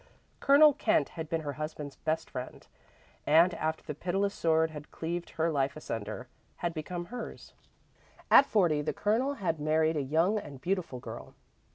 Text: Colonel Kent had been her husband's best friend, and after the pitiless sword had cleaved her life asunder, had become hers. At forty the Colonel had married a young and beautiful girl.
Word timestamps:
Colonel 0.39 0.73
Kent 0.73 1.09
had 1.09 1.29
been 1.29 1.41
her 1.41 1.53
husband's 1.53 1.95
best 1.97 2.31
friend, 2.31 2.65
and 3.27 3.53
after 3.53 3.83
the 3.83 3.93
pitiless 3.93 4.33
sword 4.33 4.71
had 4.71 4.89
cleaved 4.89 5.29
her 5.29 5.51
life 5.51 5.75
asunder, 5.77 6.27
had 6.55 6.73
become 6.73 7.05
hers. 7.05 7.53
At 8.31 8.47
forty 8.47 8.81
the 8.81 8.93
Colonel 8.93 9.35
had 9.35 9.59
married 9.59 9.95
a 9.97 10.01
young 10.01 10.39
and 10.39 10.59
beautiful 10.59 10.97
girl. 10.99 11.35